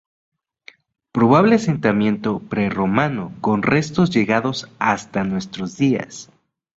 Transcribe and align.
Probable 1.11 1.53
asentamiento 1.57 2.39
prerromano 2.39 3.35
con 3.39 3.61
restos 3.61 4.09
llegados 4.09 4.67
hasta 4.79 5.23
nuestros 5.23 5.77
días. 5.77 6.31